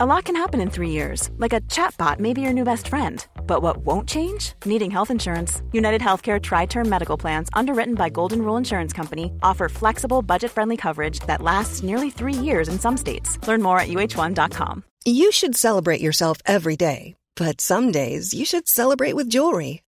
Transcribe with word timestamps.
A 0.00 0.06
lot 0.06 0.26
can 0.26 0.36
happen 0.36 0.60
in 0.60 0.70
three 0.70 0.90
years, 0.90 1.28
like 1.38 1.52
a 1.52 1.60
chatbot 1.62 2.20
may 2.20 2.32
be 2.32 2.40
your 2.40 2.52
new 2.52 2.62
best 2.62 2.86
friend. 2.86 3.26
But 3.48 3.62
what 3.62 3.78
won't 3.78 4.08
change? 4.08 4.52
Needing 4.64 4.92
health 4.92 5.10
insurance. 5.10 5.60
United 5.72 6.00
Healthcare 6.00 6.40
Tri 6.40 6.66
Term 6.66 6.88
Medical 6.88 7.16
Plans, 7.16 7.48
underwritten 7.52 7.96
by 7.96 8.08
Golden 8.08 8.42
Rule 8.42 8.56
Insurance 8.56 8.92
Company, 8.92 9.32
offer 9.42 9.68
flexible, 9.68 10.22
budget 10.22 10.52
friendly 10.52 10.76
coverage 10.76 11.18
that 11.26 11.42
lasts 11.42 11.82
nearly 11.82 12.10
three 12.10 12.32
years 12.32 12.68
in 12.68 12.78
some 12.78 12.96
states. 12.96 13.44
Learn 13.48 13.60
more 13.60 13.80
at 13.80 13.88
uh1.com. 13.88 14.84
You 15.04 15.32
should 15.32 15.56
celebrate 15.56 16.00
yourself 16.00 16.38
every 16.46 16.76
day, 16.76 17.16
but 17.34 17.60
some 17.60 17.90
days 17.90 18.32
you 18.32 18.44
should 18.44 18.68
celebrate 18.68 19.16
with 19.16 19.28
jewelry. 19.28 19.82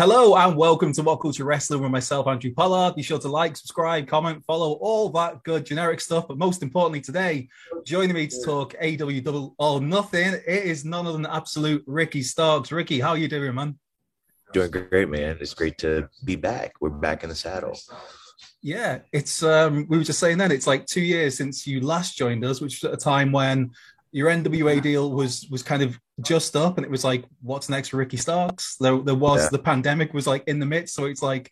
Hello 0.00 0.34
and 0.34 0.56
welcome 0.56 0.94
to 0.94 1.02
What 1.02 1.16
Culture 1.16 1.44
Wrestling 1.44 1.82
with 1.82 1.90
myself, 1.90 2.26
Andrew 2.26 2.54
Pollard. 2.54 2.96
Be 2.96 3.02
sure 3.02 3.18
to 3.18 3.28
like, 3.28 3.54
subscribe, 3.54 4.06
comment, 4.06 4.42
follow, 4.46 4.72
all 4.80 5.10
that 5.10 5.42
good 5.42 5.66
generic 5.66 6.00
stuff. 6.00 6.26
But 6.26 6.38
most 6.38 6.62
importantly, 6.62 7.02
today, 7.02 7.50
joining 7.84 8.14
me 8.14 8.26
to 8.28 8.42
talk 8.42 8.72
AEW 8.82 9.22
Double 9.22 9.54
or 9.58 9.78
Nothing, 9.78 10.32
it 10.32 10.46
is 10.46 10.86
none 10.86 11.06
other 11.06 11.18
than 11.18 11.26
absolute 11.26 11.84
Ricky 11.86 12.22
Starks. 12.22 12.72
Ricky, 12.72 12.98
how 12.98 13.10
are 13.10 13.18
you 13.18 13.28
doing, 13.28 13.54
man? 13.54 13.78
Doing 14.54 14.70
great, 14.70 15.10
man. 15.10 15.36
It's 15.38 15.52
great 15.52 15.76
to 15.80 16.08
be 16.24 16.34
back. 16.34 16.72
We're 16.80 16.88
back 16.88 17.22
in 17.22 17.28
the 17.28 17.34
saddle. 17.34 17.78
Yeah, 18.62 19.00
it's 19.12 19.42
um 19.42 19.84
we 19.90 19.98
were 19.98 20.04
just 20.04 20.18
saying 20.18 20.38
then 20.38 20.50
it's 20.50 20.66
like 20.66 20.86
two 20.86 21.02
years 21.02 21.36
since 21.36 21.66
you 21.66 21.82
last 21.82 22.16
joined 22.16 22.42
us, 22.42 22.62
which 22.62 22.80
was 22.80 22.90
at 22.90 22.94
a 22.94 23.04
time 23.04 23.32
when 23.32 23.72
your 24.12 24.28
NWA 24.28 24.82
deal 24.82 25.10
was 25.12 25.46
was 25.50 25.62
kind 25.62 25.82
of 25.82 25.98
just 26.20 26.56
up, 26.56 26.76
and 26.78 26.84
it 26.84 26.90
was 26.90 27.04
like, 27.04 27.24
what's 27.42 27.68
next 27.68 27.88
for 27.90 27.96
Ricky 27.98 28.16
Starks? 28.16 28.76
There, 28.78 28.98
there 28.98 29.14
was 29.14 29.42
Yeah. 29.44 29.48
the 29.52 29.58
pandemic 29.58 30.12
was 30.14 30.26
like 30.26 30.44
in 30.46 30.58
the 30.58 30.66
midst, 30.66 30.94
so 30.94 31.04
it's 31.04 31.22
like, 31.22 31.50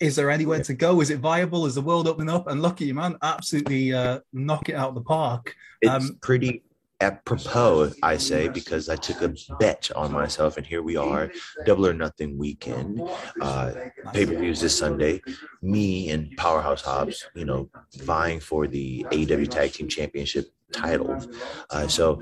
is 0.00 0.16
there 0.16 0.30
anywhere 0.30 0.62
to 0.64 0.74
go? 0.74 1.00
Is 1.00 1.10
it 1.10 1.20
viable? 1.20 1.66
Is 1.66 1.76
the 1.76 1.80
world 1.80 2.08
opening 2.08 2.34
up? 2.34 2.48
And 2.48 2.60
lucky 2.60 2.86
you, 2.86 2.94
man, 2.94 3.16
absolutely 3.22 3.92
uh, 3.94 4.20
knock 4.32 4.68
it 4.68 4.74
out 4.74 4.88
of 4.90 4.94
the 4.96 5.02
park. 5.02 5.54
It's 5.82 5.90
Um, 6.10 6.18
pretty 6.20 6.62
apropos, 7.00 7.92
I 8.02 8.16
say, 8.16 8.48
because 8.48 8.88
I 8.88 8.96
took 8.96 9.20
a 9.22 9.32
bet 9.58 9.90
on 9.94 10.10
myself, 10.12 10.56
and 10.56 10.66
here 10.66 10.82
we 10.82 10.96
are, 10.96 11.30
double 11.66 11.86
or 11.86 11.92
nothing 11.94 12.38
weekend. 12.38 13.00
Uh, 13.40 13.72
Pay 14.12 14.26
per 14.26 14.34
views 14.38 14.60
this 14.60 14.76
Sunday. 14.78 15.20
Me 15.62 16.10
and 16.10 16.34
Powerhouse 16.36 16.82
Hobbs, 16.82 17.24
you 17.34 17.44
know, 17.44 17.68
vying 17.98 18.40
for 18.40 18.66
the 18.66 19.06
AEW 19.12 19.48
Tag 19.50 19.72
Team 19.72 19.88
Championship 19.88 20.46
titles. 20.74 21.28
Uh, 21.70 21.86
so, 21.88 22.20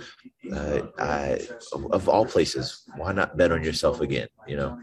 uh, 0.55 0.83
I, 0.99 1.41
of 1.91 2.09
all 2.09 2.27
places, 2.27 2.85
why 2.97 3.13
not 3.13 3.37
bet 3.37 3.53
on 3.53 3.65
yourself 3.65 4.01
again? 4.01 4.29
You 4.47 4.57
know, 4.57 4.79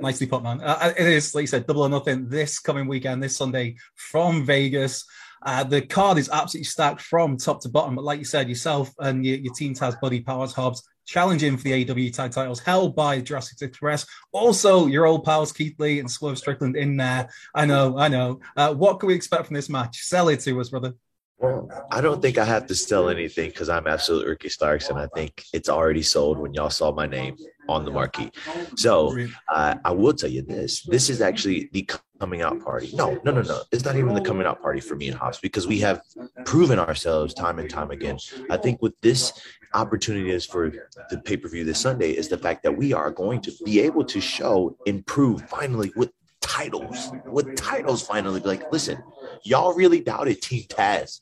Nicely 0.00 0.26
put, 0.26 0.42
man. 0.42 0.60
Uh, 0.60 0.92
it 0.96 1.06
is, 1.06 1.34
like 1.34 1.42
you 1.42 1.46
said, 1.46 1.66
double 1.66 1.82
or 1.82 1.88
nothing 1.88 2.28
this 2.28 2.58
coming 2.58 2.86
weekend, 2.86 3.22
this 3.22 3.36
Sunday 3.36 3.76
from 3.94 4.44
Vegas. 4.44 5.04
Uh, 5.44 5.64
the 5.64 5.82
card 5.82 6.18
is 6.18 6.30
absolutely 6.30 6.64
stacked 6.64 7.00
from 7.00 7.36
top 7.36 7.60
to 7.62 7.68
bottom. 7.68 7.96
But 7.96 8.04
like 8.04 8.18
you 8.18 8.24
said, 8.24 8.48
yourself 8.48 8.92
and 8.98 9.26
your, 9.26 9.38
your 9.38 9.54
team 9.54 9.74
Taz 9.74 10.00
buddy 10.00 10.20
Powerhouse 10.20 10.54
Hobbs 10.54 10.82
challenging 11.04 11.56
for 11.56 11.64
the 11.64 11.84
AEW 11.84 12.14
tag 12.14 12.30
titles 12.30 12.60
held 12.60 12.94
by 12.94 13.20
Jurassic 13.20 13.60
Express. 13.60 14.06
Also, 14.32 14.86
your 14.86 15.06
old 15.06 15.24
pals 15.24 15.52
Keith 15.52 15.78
Lee 15.78 15.98
and 15.98 16.10
Swerve 16.10 16.38
Strickland 16.38 16.76
in 16.76 16.96
there. 16.96 17.28
I 17.54 17.66
know, 17.66 17.98
I 17.98 18.08
know. 18.08 18.40
Uh, 18.56 18.74
what 18.74 19.00
can 19.00 19.08
we 19.08 19.14
expect 19.14 19.46
from 19.46 19.54
this 19.54 19.68
match? 19.68 20.02
Sell 20.02 20.28
it 20.28 20.40
to 20.40 20.60
us, 20.60 20.70
brother. 20.70 20.94
Well, 21.42 21.68
I 21.90 22.00
don't 22.00 22.22
think 22.22 22.38
I 22.38 22.44
have 22.44 22.68
to 22.68 22.74
sell 22.76 23.08
anything 23.08 23.50
because 23.50 23.68
I'm 23.68 23.88
absolute 23.88 24.28
Ricky 24.28 24.48
Starks, 24.48 24.90
and 24.90 24.98
I 24.98 25.08
think 25.08 25.44
it's 25.52 25.68
already 25.68 26.02
sold 26.02 26.38
when 26.38 26.54
y'all 26.54 26.70
saw 26.70 26.92
my 26.92 27.06
name 27.06 27.36
on 27.68 27.84
the 27.84 27.90
marquee. 27.90 28.30
So 28.76 29.18
uh, 29.48 29.74
I 29.84 29.90
will 29.90 30.12
tell 30.12 30.30
you 30.30 30.42
this: 30.42 30.82
this 30.82 31.10
is 31.10 31.20
actually 31.20 31.68
the 31.72 31.90
coming 32.20 32.42
out 32.42 32.60
party. 32.60 32.92
No, 32.94 33.20
no, 33.24 33.32
no, 33.32 33.42
no. 33.42 33.60
It's 33.72 33.84
not 33.84 33.96
even 33.96 34.14
the 34.14 34.20
coming 34.20 34.46
out 34.46 34.62
party 34.62 34.80
for 34.80 34.94
me 34.94 35.08
and 35.08 35.18
Hobbs 35.18 35.40
because 35.40 35.66
we 35.66 35.80
have 35.80 36.00
proven 36.44 36.78
ourselves 36.78 37.34
time 37.34 37.58
and 37.58 37.68
time 37.68 37.90
again. 37.90 38.18
I 38.48 38.56
think 38.56 38.80
with 38.80 38.94
this 39.00 39.32
opportunity 39.74 40.30
is 40.30 40.46
for 40.46 40.72
the 41.10 41.18
pay 41.18 41.36
per 41.36 41.48
view 41.48 41.64
this 41.64 41.80
Sunday 41.80 42.12
is 42.12 42.28
the 42.28 42.38
fact 42.38 42.62
that 42.62 42.76
we 42.76 42.92
are 42.92 43.10
going 43.10 43.40
to 43.40 43.52
be 43.64 43.80
able 43.80 44.04
to 44.04 44.20
show 44.20 44.76
improve 44.86 45.42
finally 45.48 45.92
with 45.96 46.12
titles, 46.40 47.10
with 47.26 47.56
titles 47.56 48.06
finally. 48.06 48.40
Like, 48.40 48.70
listen, 48.70 49.02
y'all 49.42 49.74
really 49.74 50.00
doubted 50.00 50.40
Team 50.40 50.64
Taz 50.68 51.20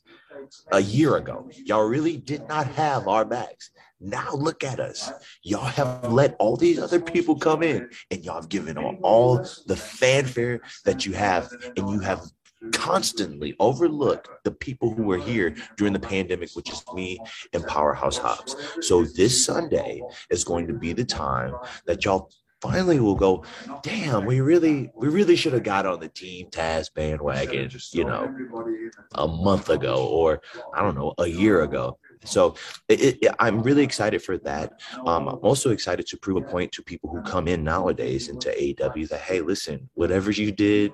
a 0.71 0.79
year 0.79 1.17
ago. 1.17 1.49
Y'all 1.65 1.87
really 1.87 2.17
did 2.17 2.47
not 2.47 2.67
have 2.67 3.07
our 3.07 3.25
backs. 3.25 3.71
Now 3.99 4.33
look 4.33 4.63
at 4.63 4.79
us. 4.79 5.11
Y'all 5.43 5.65
have 5.65 6.11
let 6.11 6.35
all 6.39 6.57
these 6.57 6.79
other 6.79 6.99
people 6.99 7.37
come 7.37 7.61
in 7.61 7.89
and 8.09 8.23
y'all 8.25 8.35
have 8.35 8.49
given 8.49 8.77
all, 8.77 8.97
all 9.03 9.47
the 9.67 9.75
fanfare 9.75 10.61
that 10.85 11.05
you 11.05 11.13
have, 11.13 11.51
and 11.77 11.89
you 11.89 11.99
have 11.99 12.23
constantly 12.71 13.55
overlooked 13.59 14.29
the 14.43 14.51
people 14.51 14.93
who 14.93 15.03
were 15.03 15.17
here 15.17 15.55
during 15.77 15.93
the 15.93 15.99
pandemic, 15.99 16.51
which 16.53 16.71
is 16.71 16.83
me 16.93 17.19
and 17.53 17.65
Powerhouse 17.65 18.17
Hobbs. 18.17 18.55
So 18.81 19.03
this 19.03 19.45
Sunday 19.45 20.01
is 20.29 20.43
going 20.43 20.67
to 20.67 20.73
be 20.73 20.93
the 20.93 21.05
time 21.05 21.55
that 21.85 22.05
y'all 22.05 22.31
finally 22.61 22.99
we'll 22.99 23.15
go, 23.15 23.43
damn, 23.81 24.25
we 24.25 24.39
really, 24.39 24.91
we 24.95 25.07
really 25.07 25.35
should 25.35 25.53
have 25.53 25.63
got 25.63 25.85
on 25.85 25.99
the 25.99 26.09
Team 26.09 26.47
Taz 26.49 26.93
bandwagon, 26.93 27.69
you 27.91 28.05
know, 28.05 28.33
a 29.15 29.27
month 29.27 29.69
ago 29.69 30.07
or 30.07 30.41
I 30.73 30.81
don't 30.81 30.95
know, 30.95 31.13
a 31.17 31.27
year 31.27 31.63
ago. 31.63 31.97
So 32.23 32.55
it, 32.87 33.17
it, 33.21 33.35
I'm 33.39 33.63
really 33.63 33.83
excited 33.83 34.21
for 34.21 34.37
that. 34.39 34.79
Um, 35.05 35.27
I'm 35.27 35.39
also 35.41 35.71
excited 35.71 36.05
to 36.07 36.17
prove 36.17 36.37
a 36.37 36.47
point 36.47 36.71
to 36.73 36.83
people 36.83 37.09
who 37.09 37.21
come 37.23 37.47
in 37.47 37.63
nowadays 37.63 38.27
into 38.27 38.49
AEW 38.49 39.09
that 39.09 39.21
hey, 39.21 39.41
listen, 39.41 39.89
whatever 39.95 40.29
you 40.31 40.51
did, 40.51 40.91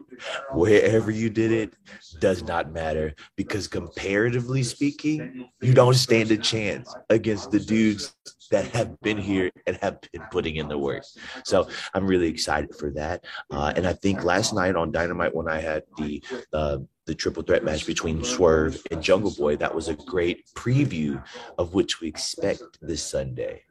wherever 0.53 1.11
you 1.11 1.29
did 1.29 1.51
it, 1.51 1.75
does 2.19 2.44
not 2.44 2.72
matter 2.72 3.13
because 3.35 3.67
comparatively 3.67 4.63
speaking, 4.63 5.50
you 5.61 5.73
don't 5.73 5.95
stand 5.95 6.31
a 6.31 6.38
chance 6.38 6.95
against 7.09 7.51
the 7.51 7.59
dudes 7.59 8.16
that 8.52 8.66
have 8.68 9.00
been 9.02 9.18
here 9.18 9.52
and 9.66 9.78
have 9.78 10.00
been 10.12 10.24
putting 10.31 10.56
in 10.56 10.68
the 10.68 10.78
work. 10.78 11.03
So 11.44 11.68
I'm 11.94 12.06
really 12.06 12.28
excited 12.28 12.75
for 12.75 12.91
that. 12.91 13.25
Uh, 13.52 13.74
and 13.75 13.88
I 13.88 13.94
think 13.94 14.24
last 14.24 14.53
night 14.53 14.75
on 14.75 14.91
Dynamite 14.91 15.35
when 15.35 15.47
I 15.47 15.59
had 15.59 15.84
the 15.97 16.24
uh, 16.53 16.78
the 17.06 17.16
triple 17.16 17.41
threat 17.41 17.63
match 17.63 17.88
between 17.88 18.24
Swerve 18.24 18.81
and 18.91 19.02
Jungle 19.02 19.31
Boy, 19.31 19.56
that 19.56 19.74
was 19.74 19.88
a 19.88 19.96
great 19.96 20.46
preview 20.53 21.24
of 21.57 21.74
which 21.74 22.02
we 22.02 22.07
expect 22.09 22.62
this 22.81 23.02
Sunday. 23.02 23.63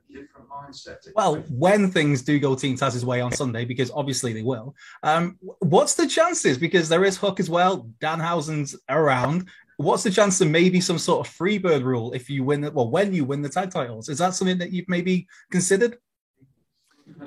Well, 1.14 1.44
when 1.50 1.90
things 1.90 2.22
do 2.22 2.38
go 2.38 2.54
Team 2.54 2.76
Taz's 2.76 3.04
way 3.04 3.20
on 3.20 3.32
Sunday, 3.32 3.66
because 3.66 3.90
obviously 3.90 4.32
they 4.32 4.42
will, 4.42 4.74
um, 5.02 5.38
what's 5.58 5.94
the 5.94 6.06
chances? 6.06 6.56
Because 6.56 6.88
there 6.88 7.04
is 7.04 7.18
Hook 7.18 7.38
as 7.38 7.50
well. 7.50 7.88
Danhausen's 8.00 8.74
around. 8.88 9.48
What's 9.78 10.02
the 10.02 10.10
chance 10.10 10.40
of 10.40 10.48
maybe 10.48 10.80
some 10.80 10.98
sort 10.98 11.26
of 11.26 11.32
freebird 11.32 11.84
rule 11.84 12.12
if 12.12 12.30
you 12.30 12.44
win 12.44 12.64
it? 12.64 12.72
Well, 12.72 12.90
when 12.90 13.12
you 13.12 13.24
win 13.24 13.42
the 13.42 13.48
tag 13.48 13.70
titles, 13.70 14.08
is 14.08 14.18
that 14.18 14.34
something 14.34 14.58
that 14.58 14.72
you've 14.72 14.88
maybe 14.88 15.26
considered? 15.50 15.98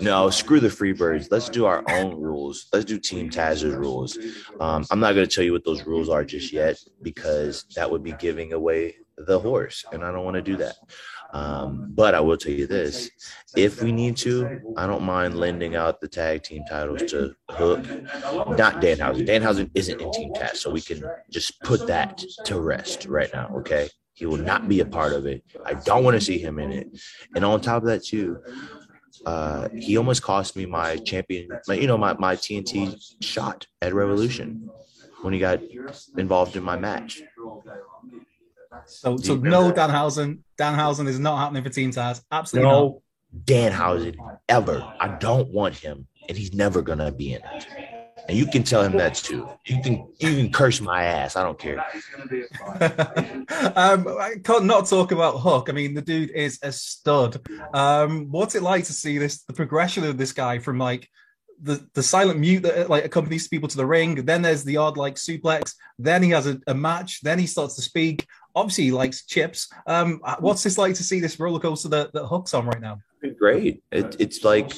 No, 0.01 0.29
screw 0.29 0.59
the 0.59 0.67
Freebirds. 0.67 1.27
Let's 1.31 1.47
do 1.47 1.65
our 1.65 1.83
own 1.89 2.19
rules. 2.19 2.67
Let's 2.73 2.85
do 2.85 2.99
Team 2.99 3.29
Taz's 3.29 3.75
rules. 3.75 4.17
Um, 4.59 4.85
I'm 4.91 4.99
not 4.99 5.13
going 5.13 5.27
to 5.27 5.33
tell 5.33 5.43
you 5.43 5.53
what 5.53 5.63
those 5.63 5.85
rules 5.85 6.09
are 6.09 6.25
just 6.25 6.51
yet 6.51 6.77
because 7.01 7.65
that 7.75 7.89
would 7.89 8.03
be 8.03 8.13
giving 8.13 8.53
away 8.53 8.97
the 9.17 9.39
horse, 9.39 9.85
and 9.91 10.03
I 10.03 10.11
don't 10.11 10.25
want 10.25 10.35
to 10.35 10.41
do 10.41 10.57
that. 10.57 10.75
Um, 11.31 11.91
but 11.93 12.15
I 12.15 12.19
will 12.19 12.37
tell 12.37 12.51
you 12.51 12.67
this: 12.67 13.09
if 13.55 13.81
we 13.81 13.91
need 13.91 14.17
to, 14.17 14.61
I 14.75 14.87
don't 14.87 15.03
mind 15.03 15.37
lending 15.37 15.75
out 15.75 16.01
the 16.01 16.07
tag 16.07 16.43
team 16.43 16.63
titles 16.69 17.03
to 17.11 17.35
Hook, 17.51 17.85
not 18.57 18.81
Danhausen. 18.81 19.27
Danhausen 19.27 19.69
isn't 19.75 20.01
in 20.01 20.11
Team 20.11 20.33
Taz, 20.33 20.57
so 20.57 20.71
we 20.71 20.81
can 20.81 21.03
just 21.29 21.61
put 21.61 21.85
that 21.87 22.23
to 22.45 22.59
rest 22.59 23.05
right 23.05 23.29
now. 23.33 23.51
Okay, 23.57 23.89
he 24.13 24.25
will 24.25 24.37
not 24.37 24.67
be 24.67 24.79
a 24.79 24.85
part 24.85 25.13
of 25.13 25.25
it. 25.25 25.43
I 25.65 25.75
don't 25.75 26.03
want 26.03 26.15
to 26.15 26.21
see 26.21 26.39
him 26.39 26.59
in 26.59 26.71
it. 26.71 26.99
And 27.35 27.45
on 27.45 27.61
top 27.61 27.83
of 27.83 27.89
that, 27.89 28.03
too, 28.03 28.39
uh, 29.25 29.69
he 29.77 29.97
almost 29.97 30.23
cost 30.23 30.55
me 30.55 30.65
my 30.65 30.97
champion, 30.97 31.49
my, 31.67 31.75
you 31.75 31.87
know, 31.87 31.97
my, 31.97 32.13
my 32.13 32.35
TNT 32.35 33.01
shot 33.21 33.67
at 33.81 33.93
Revolution 33.93 34.69
when 35.21 35.33
he 35.33 35.39
got 35.39 35.59
involved 36.17 36.55
in 36.55 36.63
my 36.63 36.77
match. 36.77 37.21
So, 38.85 39.17
so 39.17 39.35
no 39.35 39.71
Danhausen. 39.71 40.39
Danhausen 40.57 41.07
is 41.07 41.19
not 41.19 41.37
happening 41.37 41.63
for 41.63 41.69
Team 41.69 41.91
Taz. 41.91 42.21
Absolutely 42.31 42.69
not. 42.69 42.79
No 42.79 43.01
Danhausen 43.45 44.15
ever. 44.47 44.93
I 44.99 45.17
don't 45.19 45.49
want 45.49 45.75
him, 45.75 46.07
and 46.27 46.37
he's 46.37 46.53
never 46.53 46.81
gonna 46.81 47.11
be 47.11 47.33
in 47.33 47.41
it. 47.53 47.67
and 48.27 48.37
you 48.37 48.45
can 48.45 48.63
tell 48.63 48.83
him 48.83 48.97
that 48.97 49.15
too. 49.15 49.47
You 49.65 49.81
can 49.81 50.07
you 50.19 50.35
can 50.35 50.51
curse 50.51 50.81
my 50.81 51.03
ass. 51.03 51.35
I 51.35 51.43
don't 51.43 51.57
care. 51.57 51.79
um, 53.75 54.07
I 54.07 54.35
can't 54.43 54.65
not 54.65 54.87
talk 54.87 55.11
about 55.11 55.39
Hook. 55.39 55.69
I 55.69 55.73
mean, 55.73 55.93
the 55.93 56.01
dude 56.01 56.31
is 56.31 56.59
a 56.61 56.71
stud. 56.71 57.41
Um, 57.73 58.27
what's 58.31 58.55
it 58.55 58.63
like 58.63 58.85
to 58.85 58.93
see 58.93 59.17
this 59.17 59.43
the 59.43 59.53
progression 59.53 60.03
of 60.03 60.17
this 60.17 60.33
guy 60.33 60.59
from 60.59 60.77
like 60.77 61.09
the, 61.61 61.85
the 61.93 62.03
silent 62.03 62.39
mute 62.39 62.63
that 62.63 62.89
like 62.89 63.05
accompanies 63.05 63.47
people 63.47 63.67
to 63.67 63.77
the 63.77 63.85
ring. 63.85 64.15
Then 64.25 64.41
there's 64.41 64.63
the 64.63 64.77
odd 64.77 64.97
like 64.97 65.15
suplex. 65.15 65.73
Then 65.97 66.23
he 66.23 66.29
has 66.29 66.47
a, 66.47 66.59
a 66.67 66.73
match. 66.73 67.21
Then 67.21 67.39
he 67.39 67.47
starts 67.47 67.75
to 67.75 67.81
speak. 67.81 68.25
Obviously, 68.59 68.83
he 68.85 68.91
likes 68.91 69.25
chips. 69.25 69.69
Um, 69.87 70.21
what's 70.39 70.63
this 70.63 70.77
like 70.77 70.95
to 70.95 71.03
see 71.03 71.19
this 71.21 71.39
roller 71.39 71.59
coaster 71.59 71.89
that, 71.89 72.11
that 72.13 72.25
Hook's 72.25 72.53
on 72.53 72.65
right 72.65 72.81
now? 72.81 72.99
Great. 73.37 73.81
It, 73.91 74.17
it's 74.19 74.43
like 74.43 74.73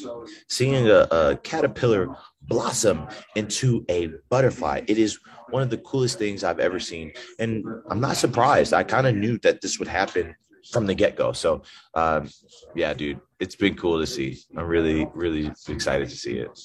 seeing 0.48 0.88
a, 0.88 1.08
a 1.12 1.38
caterpillar 1.38 2.16
blossom 2.44 3.08
into 3.36 3.84
a 3.90 4.10
butterfly. 4.30 4.82
It 4.88 4.98
is 4.98 5.20
one 5.50 5.64
of 5.64 5.70
the 5.70 5.78
coolest 5.80 6.20
things 6.20 6.44
I've 6.44 6.60
ever 6.60 6.80
seen. 6.80 7.14
And 7.40 7.66
I'm 7.90 8.00
not 8.00 8.18
surprised. 8.18 8.74
I 8.74 8.84
kind 8.84 9.08
of 9.08 9.16
knew 9.16 9.38
that 9.40 9.62
this 9.62 9.80
would 9.80 9.88
happen 9.88 10.36
from 10.72 10.86
the 10.86 10.94
get 10.94 11.16
go. 11.16 11.32
So, 11.32 11.64
um, 11.96 12.30
yeah, 12.76 12.94
dude, 12.94 13.20
it's 13.40 13.56
been 13.56 13.76
cool 13.76 14.00
to 14.00 14.08
see. 14.08 14.40
I'm 14.56 14.66
really, 14.66 15.08
really 15.14 15.52
excited 15.68 16.08
to 16.10 16.16
see 16.16 16.38
it. 16.38 16.60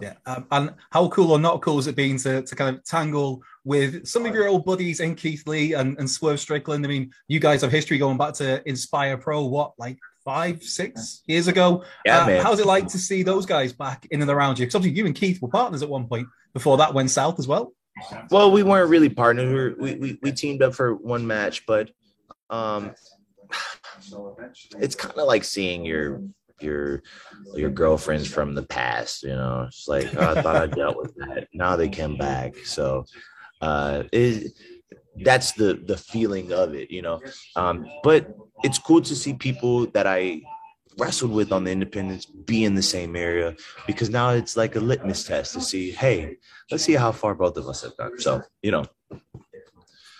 Yeah. 0.00 0.14
Um, 0.26 0.46
and 0.50 0.74
how 0.90 1.08
cool 1.08 1.32
or 1.32 1.38
not 1.38 1.62
cool 1.62 1.76
has 1.76 1.86
it 1.86 1.96
been 1.96 2.16
to, 2.18 2.42
to 2.42 2.56
kind 2.56 2.76
of 2.76 2.84
tangle 2.84 3.42
with 3.64 4.06
some 4.06 4.26
of 4.26 4.34
your 4.34 4.48
old 4.48 4.64
buddies 4.64 5.00
in 5.00 5.14
Keith 5.14 5.46
Lee 5.46 5.74
and, 5.74 5.98
and 5.98 6.10
Swerve 6.10 6.40
Strickland? 6.40 6.84
I 6.84 6.88
mean, 6.88 7.12
you 7.28 7.40
guys 7.40 7.62
have 7.62 7.70
history 7.70 7.98
going 7.98 8.18
back 8.18 8.34
to 8.34 8.66
Inspire 8.68 9.16
Pro, 9.16 9.44
what, 9.44 9.72
like 9.78 9.98
five, 10.24 10.62
six 10.62 11.22
years 11.26 11.48
ago? 11.48 11.84
Yeah, 12.04 12.22
uh, 12.22 12.26
man. 12.26 12.42
How's 12.42 12.60
it 12.60 12.66
like 12.66 12.88
to 12.88 12.98
see 12.98 13.22
those 13.22 13.46
guys 13.46 13.72
back 13.72 14.06
in 14.10 14.20
and 14.22 14.30
around 14.30 14.58
you? 14.58 14.66
Because 14.66 14.74
obviously 14.74 14.98
you 14.98 15.06
and 15.06 15.14
Keith 15.14 15.40
were 15.40 15.48
partners 15.48 15.82
at 15.82 15.88
one 15.88 16.06
point 16.06 16.26
before 16.52 16.76
that 16.78 16.94
went 16.94 17.10
south 17.10 17.38
as 17.38 17.46
well. 17.46 17.72
Well, 18.30 18.50
we 18.50 18.62
weren't 18.62 18.90
really 18.90 19.08
partners. 19.08 19.76
We, 19.78 19.94
we, 19.94 20.18
we 20.22 20.32
teamed 20.32 20.62
up 20.62 20.74
for 20.74 20.94
one 20.94 21.26
match, 21.26 21.66
but 21.66 21.90
um, 22.48 22.94
it's 24.78 24.94
kind 24.94 25.18
of 25.18 25.26
like 25.26 25.44
seeing 25.44 25.84
your 25.84 26.22
your 26.62 27.02
your 27.54 27.70
girlfriends 27.70 28.28
from 28.28 28.54
the 28.54 28.62
past. 28.62 29.22
You 29.22 29.30
know, 29.30 29.64
it's 29.68 29.88
like 29.88 30.14
oh, 30.16 30.32
I 30.32 30.42
thought 30.42 30.56
I 30.56 30.66
dealt 30.80 30.96
with 30.96 31.14
that. 31.16 31.48
Now 31.52 31.76
they 31.76 31.88
came 31.88 32.16
back. 32.16 32.56
So 32.64 33.04
uh, 33.60 34.04
it, 34.12 34.52
that's 35.16 35.52
the 35.52 35.74
the 35.74 35.96
feeling 35.96 36.52
of 36.52 36.74
it. 36.74 36.90
You 36.90 37.02
know, 37.02 37.20
um, 37.56 37.86
but 38.02 38.34
it's 38.62 38.78
cool 38.78 39.02
to 39.02 39.16
see 39.16 39.34
people 39.34 39.86
that 39.88 40.06
I 40.06 40.42
wrestled 40.98 41.32
with 41.32 41.52
on 41.52 41.64
the 41.64 41.70
independence 41.70 42.26
be 42.26 42.64
in 42.64 42.74
the 42.74 42.82
same 42.82 43.16
area 43.16 43.56
because 43.86 44.10
now 44.10 44.30
it's 44.30 44.56
like 44.56 44.76
a 44.76 44.80
litmus 44.80 45.24
test 45.24 45.54
to 45.54 45.60
see, 45.60 45.90
hey, 45.90 46.36
let's 46.70 46.84
see 46.84 46.94
how 46.94 47.12
far 47.12 47.34
both 47.34 47.56
of 47.56 47.66
us 47.68 47.82
have 47.82 47.96
gone. 47.96 48.18
So, 48.18 48.42
you 48.62 48.70
know, 48.70 48.84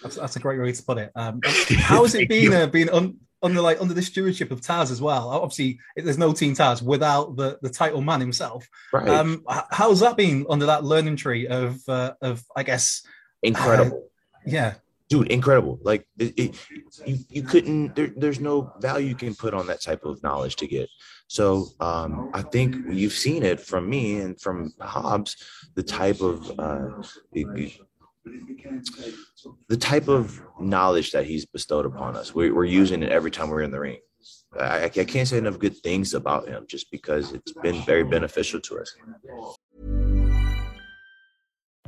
that's, 0.02 0.16
that's 0.16 0.36
a 0.36 0.40
great 0.40 0.60
way 0.60 0.72
to 0.72 0.82
put 0.82 0.98
it. 0.98 1.12
Um, 1.14 1.40
how 1.76 2.02
has 2.02 2.14
it 2.14 2.28
been 2.28 2.52
uh, 2.52 2.66
being 2.66 2.90
un, 2.90 3.18
under 3.42 3.60
like 3.60 3.80
under 3.80 3.94
the 3.94 4.02
stewardship 4.02 4.50
of 4.50 4.60
Taz 4.60 4.90
as 4.90 5.00
well? 5.00 5.28
Obviously, 5.28 5.78
there's 5.96 6.18
no 6.18 6.32
Team 6.32 6.54
Taz 6.54 6.82
without 6.82 7.36
the, 7.36 7.58
the 7.62 7.70
title 7.70 8.00
man 8.00 8.20
himself. 8.20 8.68
Right. 8.92 9.08
Um, 9.08 9.44
how's 9.70 10.00
that 10.00 10.16
been 10.16 10.46
under 10.50 10.66
that 10.66 10.84
learning 10.84 11.16
tree 11.16 11.46
of 11.46 11.80
uh, 11.88 12.14
of 12.20 12.44
I 12.54 12.62
guess 12.62 13.02
incredible. 13.42 13.98
Uh, 13.98 14.40
yeah, 14.46 14.74
dude, 15.08 15.30
incredible. 15.30 15.78
Like 15.82 16.06
it, 16.18 16.34
it, 16.36 16.66
you, 17.06 17.18
you 17.28 17.42
couldn't. 17.42 17.96
There, 17.96 18.10
there's 18.16 18.40
no 18.40 18.72
value 18.80 19.08
you 19.08 19.14
can 19.14 19.34
put 19.34 19.54
on 19.54 19.66
that 19.66 19.82
type 19.82 20.04
of 20.04 20.22
knowledge 20.22 20.56
to 20.56 20.66
get. 20.66 20.88
So 21.26 21.68
um, 21.78 22.30
I 22.34 22.42
think 22.42 22.74
you've 22.90 23.12
seen 23.12 23.44
it 23.44 23.60
from 23.60 23.88
me 23.88 24.20
and 24.20 24.40
from 24.40 24.72
Hobbs, 24.80 25.36
the 25.74 25.82
type 25.82 26.20
of 26.20 26.58
uh, 26.58 26.88
the 29.68 29.76
type 29.76 30.08
of 30.08 30.40
knowledge 30.60 31.12
that 31.12 31.26
he's 31.26 31.46
bestowed 31.46 31.86
upon 31.86 32.16
us. 32.16 32.34
We're, 32.34 32.54
we're 32.54 32.64
using 32.64 33.02
it 33.02 33.10
every 33.10 33.30
time 33.30 33.48
we're 33.48 33.62
in 33.62 33.70
the 33.70 33.80
ring. 33.80 33.98
I, 34.58 34.84
I 34.84 34.88
can't 34.88 35.28
say 35.28 35.38
enough 35.38 35.58
good 35.58 35.76
things 35.78 36.14
about 36.14 36.48
him 36.48 36.66
just 36.68 36.90
because 36.90 37.32
it's 37.32 37.52
been 37.52 37.80
very 37.82 38.04
beneficial 38.04 38.60
to 38.60 38.80
us. 38.80 38.94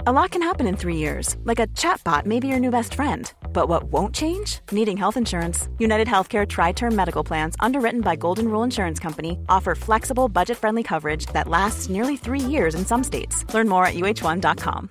A 0.04 0.10
lot 0.12 0.32
can 0.32 0.42
happen 0.42 0.66
in 0.66 0.76
three 0.76 0.96
years, 0.96 1.36
like 1.44 1.60
a 1.60 1.68
chatbot 1.68 2.26
may 2.26 2.40
be 2.40 2.48
your 2.48 2.58
new 2.58 2.72
best 2.72 2.94
friend. 2.94 3.32
But 3.52 3.68
what 3.68 3.84
won't 3.84 4.12
change? 4.12 4.58
Needing 4.72 4.96
health 4.96 5.16
insurance. 5.16 5.68
United 5.78 6.08
Healthcare 6.08 6.48
Tri 6.48 6.72
Term 6.72 6.96
Medical 6.96 7.22
Plans, 7.22 7.54
underwritten 7.60 8.00
by 8.00 8.16
Golden 8.16 8.48
Rule 8.48 8.64
Insurance 8.64 8.98
Company, 8.98 9.38
offer 9.48 9.76
flexible, 9.76 10.28
budget 10.28 10.58
friendly 10.58 10.82
coverage 10.82 11.26
that 11.26 11.46
lasts 11.46 11.88
nearly 11.88 12.16
three 12.16 12.40
years 12.40 12.74
in 12.74 12.84
some 12.84 13.04
states. 13.04 13.44
Learn 13.54 13.68
more 13.68 13.86
at 13.86 13.94
uh1.com. 13.94 14.90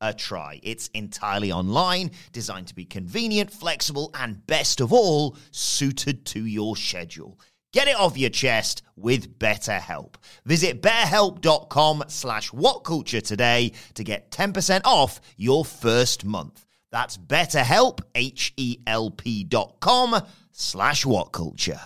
a 0.00 0.12
try. 0.12 0.60
It's 0.62 0.88
entirely 0.88 1.52
online, 1.52 2.10
designed 2.32 2.68
to 2.68 2.74
be 2.74 2.84
convenient, 2.84 3.52
flexible, 3.52 4.10
and 4.14 4.46
best 4.46 4.80
of 4.80 4.92
all, 4.92 5.36
suited 5.50 6.24
to 6.26 6.44
your 6.44 6.76
schedule. 6.76 7.38
Get 7.72 7.88
it 7.88 7.96
off 7.96 8.16
your 8.16 8.30
chest 8.30 8.82
with 8.96 9.38
BetterHelp. 9.38 10.14
Visit 10.46 10.80
betterhelp.com 10.80 12.04
slash 12.08 12.50
whatculture 12.50 13.22
today 13.22 13.72
to 13.94 14.02
get 14.02 14.30
10% 14.30 14.80
off 14.84 15.20
your 15.36 15.64
first 15.64 16.24
month. 16.24 16.64
That's 16.90 17.18
betterhelp, 17.18 18.00
H-E-L-P 18.14 19.44
dot 19.44 19.76
com 19.80 20.22
slash 20.52 21.04
whatculture. 21.04 21.80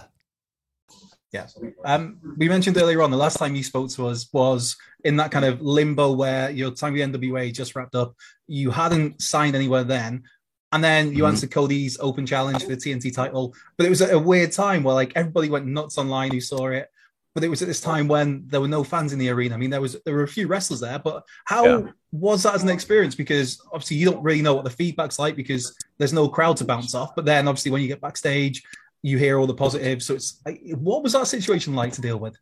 Yeah. 1.32 1.46
Um, 1.84 2.18
we 2.36 2.48
mentioned 2.48 2.76
earlier 2.76 3.02
on 3.02 3.10
the 3.10 3.16
last 3.16 3.38
time 3.38 3.54
you 3.54 3.62
spoke 3.62 3.90
to 3.90 4.08
us 4.08 4.28
was 4.32 4.76
in 5.04 5.16
that 5.16 5.30
kind 5.30 5.44
of 5.44 5.60
limbo 5.60 6.12
where 6.12 6.50
your 6.50 6.70
time 6.70 6.92
with 6.92 7.02
NWA 7.02 7.52
just 7.52 7.74
wrapped 7.74 7.94
up. 7.94 8.14
You 8.46 8.70
hadn't 8.70 9.20
signed 9.22 9.54
anywhere 9.54 9.84
then. 9.84 10.24
And 10.72 10.84
then 10.84 11.08
you 11.08 11.18
mm-hmm. 11.18 11.26
answered 11.26 11.50
Cody's 11.50 11.98
open 12.00 12.26
challenge 12.26 12.62
for 12.62 12.68
the 12.68 12.76
TNT 12.76 13.12
title. 13.12 13.54
But 13.76 13.86
it 13.86 13.90
was 13.90 14.00
a 14.00 14.18
weird 14.18 14.52
time 14.52 14.82
where 14.82 14.94
like 14.94 15.12
everybody 15.16 15.48
went 15.48 15.66
nuts 15.66 15.98
online 15.98 16.30
who 16.30 16.40
saw 16.40 16.68
it. 16.68 16.88
But 17.34 17.44
it 17.44 17.48
was 17.48 17.62
at 17.62 17.68
this 17.68 17.80
time 17.80 18.08
when 18.08 18.42
there 18.46 18.60
were 18.60 18.68
no 18.68 18.82
fans 18.82 19.12
in 19.12 19.18
the 19.18 19.28
arena. 19.28 19.54
I 19.54 19.58
mean, 19.58 19.70
there 19.70 19.80
was 19.80 19.96
there 20.04 20.14
were 20.14 20.24
a 20.24 20.28
few 20.28 20.48
wrestlers 20.48 20.80
there, 20.80 20.98
but 20.98 21.24
how 21.44 21.64
yeah. 21.64 21.90
was 22.10 22.42
that 22.42 22.54
as 22.54 22.64
an 22.64 22.68
experience? 22.70 23.14
Because 23.14 23.60
obviously 23.66 23.98
you 23.98 24.10
don't 24.10 24.22
really 24.22 24.42
know 24.42 24.54
what 24.54 24.64
the 24.64 24.70
feedback's 24.70 25.18
like 25.18 25.36
because 25.36 25.76
there's 25.98 26.12
no 26.12 26.28
crowd 26.28 26.56
to 26.56 26.64
bounce 26.64 26.94
off. 26.94 27.14
But 27.14 27.24
then 27.24 27.46
obviously 27.46 27.70
when 27.70 27.82
you 27.82 27.88
get 27.88 28.00
backstage, 28.00 28.64
you 29.02 29.16
hear 29.16 29.38
all 29.38 29.46
the 29.46 29.54
positives. 29.54 30.06
So 30.06 30.14
it's 30.14 30.42
what 30.74 31.02
was 31.02 31.12
that 31.12 31.26
situation 31.28 31.74
like 31.74 31.92
to 31.94 32.00
deal 32.00 32.18
with? 32.18 32.36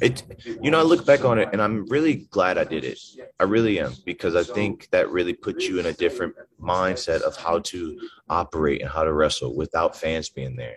It, 0.00 0.22
you 0.62 0.70
know, 0.70 0.80
I 0.80 0.82
look 0.82 1.04
back 1.06 1.24
on 1.24 1.38
it 1.38 1.48
and 1.52 1.60
I'm 1.60 1.86
really 1.86 2.26
glad 2.30 2.58
I 2.58 2.64
did 2.64 2.84
it. 2.84 2.98
I 3.38 3.44
really 3.44 3.78
am 3.78 3.92
because 4.04 4.34
I 4.34 4.42
think 4.42 4.88
that 4.90 5.10
really 5.10 5.34
puts 5.34 5.68
you 5.68 5.78
in 5.78 5.86
a 5.86 5.92
different 5.92 6.34
mindset 6.60 7.20
of 7.22 7.36
how 7.36 7.58
to 7.60 8.00
operate 8.28 8.80
and 8.80 8.90
how 8.90 9.04
to 9.04 9.12
wrestle 9.12 9.54
without 9.54 9.96
fans 9.96 10.28
being 10.28 10.56
there. 10.56 10.76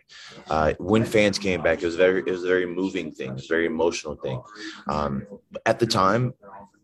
Uh, 0.50 0.74
when 0.80 1.06
fans 1.06 1.40
came 1.40 1.62
back, 1.62 1.82
it 1.82 1.86
was 1.86 1.96
very, 1.96 2.20
it 2.20 2.32
was 2.32 2.44
a 2.44 2.48
very 2.48 2.66
moving 2.66 3.12
thing, 3.12 3.40
very 3.48 3.66
emotional 3.66 4.16
thing. 4.16 4.42
Um, 4.88 5.26
at 5.66 5.80
the 5.80 5.88
time, 5.88 6.34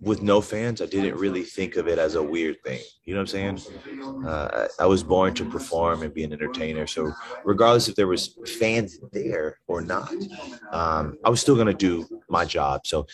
with 0.04 0.22
no 0.22 0.42
fans, 0.42 0.82
I 0.82 0.86
didn't 0.86 1.16
really 1.16 1.44
think 1.44 1.76
of 1.76 1.88
it 1.88 1.98
as 1.98 2.16
a 2.16 2.24
weird 2.24 2.58
thing. 2.64 2.82
You 3.06 3.14
know 3.14 3.22
what 3.22 3.34
I'm 3.34 3.58
saying? 3.58 4.26
Uh, 4.26 4.68
I 4.80 4.86
was 4.86 5.04
born 5.04 5.34
to 5.36 5.46
perform 5.46 6.04
and 6.04 6.14
be 6.14 6.24
an 6.24 6.34
entertainer. 6.34 6.88
So 6.88 7.12
regardless 7.44 7.88
if 7.88 7.96
there 7.96 8.08
was 8.08 8.38
fans 8.60 9.00
there 9.12 9.60
or 9.68 9.82
not, 9.82 10.14
um, 10.72 11.18
I 11.24 11.30
was 11.30 11.42
still 11.42 11.56
gonna 11.56 11.74
do 11.74 12.08
my 12.30 12.46
job. 12.46 12.86
So, 12.86 13.08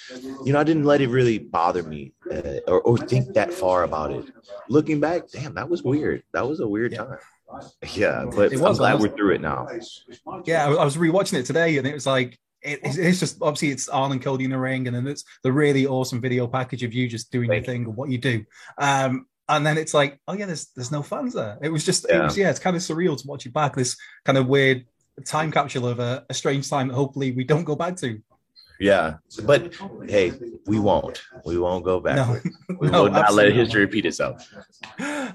you 0.46 0.54
know, 0.54 0.60
I 0.60 0.64
didn't 0.64 0.86
let 0.86 1.02
it 1.02 1.10
really 1.10 1.38
bother 1.38 1.84
me 1.84 2.14
uh, 2.32 2.60
or, 2.68 2.82
or 2.82 2.98
think 2.98 3.34
that 3.34 3.54
far 3.54 3.84
about 3.84 4.12
it. 4.12 4.26
Looking 4.70 5.00
back, 5.00 5.30
damn, 5.32 5.56
that 5.56 5.70
was 5.70 5.84
weird. 5.84 6.24
That 6.34 6.48
was 6.48 6.60
a 6.60 6.68
weird 6.68 6.92
yeah. 6.92 6.98
time. 6.98 7.18
Yeah, 7.94 8.26
but 8.36 8.54
it 8.54 8.60
was, 8.60 8.80
I'm 8.80 8.98
glad 8.98 9.00
we're 9.00 9.16
through 9.16 9.36
it 9.36 9.42
now. 9.42 9.68
Yeah, 10.46 10.68
I 10.68 10.86
was 10.86 10.98
rewatching 10.98 11.40
it 11.40 11.48
today, 11.48 11.78
and 11.78 11.88
it 11.88 11.96
was 11.96 12.06
like 12.06 12.38
it, 12.62 12.80
it's 12.84 13.20
just 13.20 13.42
obviously 13.42 13.70
it's 13.70 13.90
Arn 13.90 14.12
and 14.12 14.22
Cody 14.22 14.46
in 14.46 14.52
the 14.52 14.58
ring, 14.58 14.88
and 14.88 14.96
then 14.96 15.08
it's 15.08 15.24
the 15.44 15.52
really 15.52 15.86
awesome 15.86 16.22
video 16.22 16.48
package 16.48 16.84
of 16.84 16.94
you 16.94 17.08
just 17.08 17.32
doing 17.32 17.50
Thank 17.50 17.66
your 17.66 17.74
thing 17.74 17.86
and 17.86 17.96
what 17.96 18.10
you 18.10 18.18
do. 18.18 18.46
Um, 18.78 19.26
and 19.48 19.66
then 19.66 19.78
it's 19.78 19.94
like, 19.94 20.20
oh 20.28 20.34
yeah, 20.34 20.46
there's 20.46 20.68
there's 20.76 20.92
no 20.92 21.02
fans 21.02 21.34
there. 21.34 21.58
It 21.62 21.70
was 21.70 21.86
just, 21.86 22.06
yeah. 22.08 22.20
it 22.20 22.24
was 22.24 22.38
yeah, 22.38 22.50
it's 22.50 22.60
kind 22.60 22.76
of 22.76 22.82
surreal 22.82 23.20
to 23.20 23.28
watch 23.28 23.46
it 23.46 23.54
back. 23.54 23.76
This 23.76 23.98
kind 24.26 24.38
of 24.38 24.48
weird 24.48 24.86
time 25.26 25.52
capsule 25.52 25.88
of 25.88 26.00
a, 26.00 26.26
a 26.30 26.34
strange 26.34 26.70
time 26.70 26.88
that 26.88 26.94
hopefully 26.94 27.32
we 27.32 27.44
don't 27.44 27.64
go 27.64 27.76
back 27.76 27.96
to. 27.98 28.22
Yeah, 28.80 29.16
but 29.44 29.74
hey, 30.08 30.32
we 30.66 30.80
won't. 30.80 31.22
We 31.46 31.58
won't 31.58 31.84
go 31.84 32.00
back. 32.00 32.16
No, 32.16 32.40
we 32.80 32.90
no, 32.90 33.04
will 33.04 33.12
not 33.12 33.34
let 33.34 33.52
history 33.52 33.82
repeat 33.82 34.06
itself. 34.06 34.50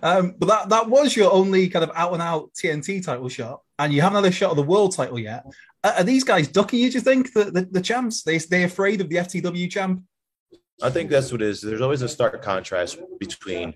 Um, 0.02 0.34
but 0.38 0.46
that 0.46 0.68
that 0.70 0.88
was 0.88 1.14
your 1.14 1.30
only 1.30 1.68
kind 1.68 1.84
of 1.84 1.90
out 1.94 2.14
and 2.14 2.22
out 2.22 2.52
TNT 2.54 3.04
title 3.04 3.28
shot, 3.28 3.60
and 3.78 3.92
you 3.92 4.00
haven't 4.00 4.24
had 4.24 4.32
a 4.32 4.34
shot 4.34 4.50
of 4.50 4.56
the 4.56 4.62
world 4.62 4.96
title 4.96 5.18
yet. 5.18 5.44
Are 5.84 6.02
these 6.02 6.24
guys 6.24 6.48
ducking 6.48 6.80
you? 6.80 6.90
Do 6.90 6.94
you 6.94 7.00
think 7.02 7.32
the, 7.34 7.44
the, 7.44 7.68
the 7.70 7.80
champs? 7.80 8.22
They 8.22 8.38
they 8.38 8.64
afraid 8.64 9.00
of 9.00 9.08
the 9.08 9.16
FTW 9.16 9.70
champ? 9.70 10.02
I 10.82 10.90
think 10.90 11.10
that's 11.10 11.30
what 11.30 11.42
it 11.42 11.48
is. 11.48 11.60
There's 11.60 11.80
always 11.80 12.02
a 12.02 12.08
stark 12.08 12.42
contrast 12.42 12.98
between 13.20 13.74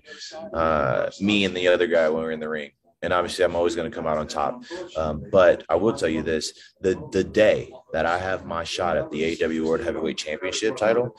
uh, 0.53 1.09
me 1.21 1.45
and 1.45 1.55
the 1.55 1.67
other 1.67 1.87
guy 1.87 2.09
when 2.09 2.23
we're 2.23 2.31
in 2.31 2.41
the 2.41 2.49
ring 2.49 2.71
and 3.01 3.13
obviously 3.13 3.45
I'm 3.45 3.55
always 3.55 3.75
going 3.75 3.89
to 3.89 3.95
come 3.95 4.07
out 4.07 4.17
on 4.17 4.27
top. 4.27 4.63
Um, 4.97 5.23
but 5.31 5.63
I 5.69 5.75
will 5.75 5.93
tell 5.93 6.09
you 6.09 6.21
this: 6.21 6.53
the 6.81 7.01
the 7.11 7.23
day 7.23 7.71
that 7.93 8.05
I 8.05 8.17
have 8.17 8.45
my 8.45 8.63
shot 8.63 8.97
at 8.97 9.09
the 9.11 9.35
AEW 9.35 9.65
World 9.65 9.81
Heavyweight 9.81 10.17
Championship 10.17 10.77
title 10.77 11.15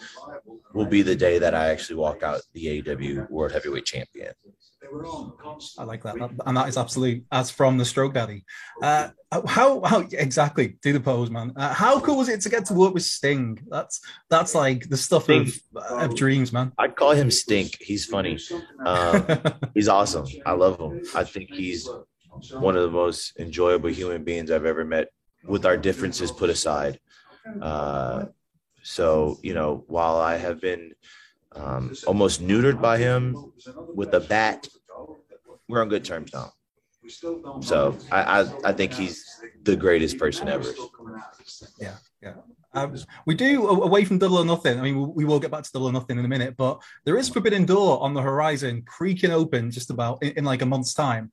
will 0.74 0.86
be 0.86 1.02
the 1.02 1.16
day 1.16 1.38
that 1.38 1.54
I 1.54 1.70
actually 1.70 1.96
walk 1.96 2.22
out 2.22 2.42
the 2.52 2.82
AEW 2.82 3.30
World 3.30 3.52
Heavyweight 3.52 3.86
Champion. 3.86 4.32
I 5.78 5.84
like 5.84 6.02
that, 6.02 6.16
and 6.46 6.56
that 6.56 6.68
is 6.68 6.76
absolutely 6.76 7.24
as 7.30 7.50
from 7.50 7.78
the 7.78 7.84
Stroke 7.84 8.14
Daddy. 8.14 8.44
Uh, 8.82 9.10
how 9.46 9.80
how 9.82 10.00
exactly 10.12 10.78
do 10.82 10.92
the 10.92 11.00
pose, 11.00 11.30
man? 11.30 11.52
Uh, 11.56 11.72
how 11.72 12.00
cool 12.00 12.18
was 12.18 12.28
it 12.28 12.40
to 12.42 12.48
get 12.48 12.66
to 12.66 12.74
work 12.74 12.94
with 12.94 13.04
Sting? 13.04 13.60
That's 13.68 14.00
that's 14.28 14.54
like 14.54 14.88
the 14.88 14.96
stuff 14.96 15.28
of, 15.28 15.54
of 15.74 16.16
dreams, 16.16 16.52
man. 16.52 16.72
I'd 16.78 16.96
call 16.96 17.12
him 17.12 17.30
Stink. 17.30 17.76
He's 17.80 18.04
funny. 18.04 18.38
Um, 18.84 19.26
he's 19.74 19.88
awesome. 19.88 20.26
I 20.44 20.52
love 20.52 20.80
him. 20.80 21.02
I 21.14 21.24
think 21.24 21.50
he's 21.50 21.88
one 22.52 22.76
of 22.76 22.82
the 22.82 22.90
most 22.90 23.38
enjoyable 23.38 23.90
human 23.90 24.24
beings 24.24 24.50
I've 24.50 24.66
ever 24.66 24.84
met. 24.84 25.08
With 25.44 25.64
our 25.64 25.78
differences 25.78 26.30
put 26.30 26.50
aside, 26.50 27.00
uh, 27.62 28.26
so 28.82 29.38
you 29.42 29.54
know, 29.54 29.84
while 29.86 30.16
I 30.16 30.36
have 30.36 30.60
been 30.60 30.92
um, 31.52 31.94
almost 32.06 32.42
neutered 32.42 32.80
by 32.80 32.98
him 32.98 33.52
with 33.94 34.12
a 34.14 34.20
bat 34.20 34.68
we're 35.70 35.80
on 35.80 35.88
good 35.88 36.04
terms 36.04 36.32
now. 36.32 36.52
So 37.60 37.96
I, 38.10 38.42
I, 38.42 38.52
I 38.64 38.72
think 38.72 38.92
he's 38.92 39.24
the 39.62 39.74
greatest 39.74 40.18
person 40.18 40.48
ever. 40.48 40.70
Yeah, 41.78 41.94
yeah. 42.22 42.34
Um, 42.72 42.96
we 43.26 43.34
do 43.34 43.66
away 43.66 44.04
from 44.04 44.18
Double 44.18 44.38
or 44.38 44.44
Nothing. 44.44 44.78
I 44.78 44.82
mean, 44.82 45.12
we 45.14 45.24
will 45.24 45.40
get 45.40 45.50
back 45.50 45.64
to 45.64 45.72
Double 45.72 45.86
or 45.86 45.92
Nothing 45.92 46.18
in 46.18 46.24
a 46.24 46.28
minute, 46.28 46.56
but 46.56 46.80
there 47.04 47.16
is 47.16 47.28
Forbidden 47.28 47.64
Door 47.64 48.02
on 48.02 48.14
the 48.14 48.22
horizon, 48.22 48.84
creaking 48.86 49.32
open 49.32 49.70
just 49.70 49.90
about 49.90 50.22
in, 50.22 50.32
in 50.38 50.44
like 50.44 50.62
a 50.62 50.66
month's 50.66 50.94
time. 50.94 51.32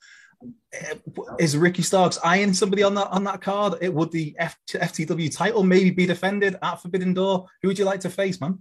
Eh, 0.73 0.93
is 1.39 1.57
Ricky 1.57 1.81
Starks 1.81 2.17
eyeing 2.23 2.53
somebody 2.53 2.83
on 2.83 2.95
that 2.95 3.09
on 3.09 3.23
that 3.25 3.41
card? 3.41 3.75
It 3.81 3.93
would 3.93 4.11
the 4.11 4.35
F- 4.39 4.57
FTW 4.67 5.35
title 5.35 5.63
maybe 5.63 5.91
be 5.91 6.05
defended 6.05 6.55
at 6.61 6.81
Forbidden 6.81 7.13
Door? 7.13 7.47
Who 7.61 7.67
would 7.67 7.79
you 7.79 7.85
like 7.85 8.01
to 8.01 8.09
face, 8.09 8.39
man? 8.41 8.59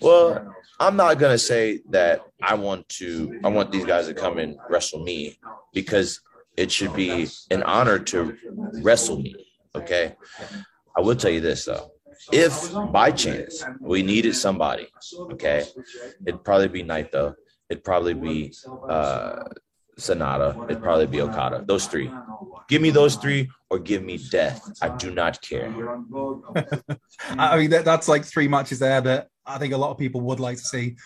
Well, 0.00 0.54
I'm 0.80 0.96
not 0.96 1.18
gonna 1.18 1.38
say 1.38 1.80
that 1.90 2.22
I 2.42 2.54
want 2.54 2.88
to. 3.00 3.40
I 3.44 3.48
want 3.48 3.72
these 3.72 3.84
guys 3.84 4.06
to 4.08 4.14
come 4.14 4.38
and 4.38 4.56
wrestle 4.68 5.02
me 5.02 5.38
because 5.72 6.20
it 6.56 6.70
should 6.70 6.94
be 6.94 7.28
an 7.50 7.62
honor 7.62 7.98
to 7.98 8.36
wrestle 8.82 9.18
me. 9.18 9.34
Okay, 9.74 10.14
I 10.96 11.00
will 11.00 11.16
tell 11.16 11.30
you 11.30 11.40
this 11.40 11.64
though. 11.64 11.90
If 12.30 12.72
by 12.92 13.10
chance 13.10 13.64
we 13.80 14.02
needed 14.02 14.34
somebody, 14.34 14.88
okay, 15.32 15.64
it'd 16.26 16.44
probably 16.44 16.68
be 16.68 16.84
Naito. 16.84 17.34
It'd 17.68 17.84
probably 17.84 18.14
be 18.14 18.52
uh, 18.88 19.44
Sanada. 19.98 20.64
It'd 20.64 20.82
probably 20.82 21.06
be 21.06 21.20
Okada. 21.20 21.64
Those 21.66 21.86
three. 21.86 22.10
Give 22.72 22.82
me 22.82 22.90
those 22.90 23.16
three 23.16 23.50
or 23.70 23.78
give 23.78 24.02
me 24.02 24.18
death. 24.18 24.62
I 24.80 24.88
do 24.88 25.10
not 25.10 25.40
care. 25.42 25.66
I 27.30 27.58
mean, 27.58 27.70
that, 27.70 27.84
that's 27.84 28.08
like 28.08 28.24
three 28.24 28.48
matches 28.48 28.78
there 28.78 29.00
that 29.02 29.28
I 29.44 29.58
think 29.58 29.74
a 29.74 29.76
lot 29.76 29.90
of 29.90 29.98
people 29.98 30.20
would 30.22 30.40
like 30.40 30.56
to 30.56 30.62
see 30.62 30.96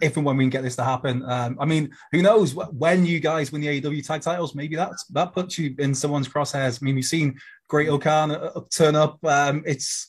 if 0.00 0.16
and 0.16 0.24
when 0.24 0.36
we 0.36 0.44
can 0.44 0.50
get 0.50 0.62
this 0.62 0.76
to 0.76 0.84
happen. 0.84 1.22
Um, 1.28 1.56
I 1.60 1.66
mean, 1.66 1.94
who 2.12 2.22
knows 2.22 2.54
when 2.54 3.04
you 3.04 3.20
guys 3.20 3.52
win 3.52 3.60
the 3.60 3.80
AEW 3.80 4.06
tag 4.06 4.22
titles? 4.22 4.54
Maybe 4.54 4.74
that's 4.74 5.04
that 5.08 5.32
puts 5.32 5.58
you 5.58 5.74
in 5.78 5.94
someone's 5.94 6.28
crosshairs. 6.28 6.80
I 6.80 6.84
mean, 6.84 6.94
we've 6.94 7.04
seen 7.04 7.38
Great 7.68 7.88
O'Khan 7.88 8.30
uh, 8.30 8.50
uh, 8.54 8.60
turn 8.70 8.94
up. 8.94 9.18
Um, 9.24 9.62
it's 9.66 10.06